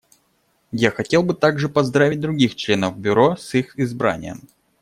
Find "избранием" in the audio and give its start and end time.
3.77-4.47